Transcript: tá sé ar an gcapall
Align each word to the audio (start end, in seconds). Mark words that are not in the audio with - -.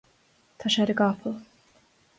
tá 0.63 0.71
sé 0.75 0.79
ar 0.85 0.93
an 0.95 0.99
gcapall 0.99 1.39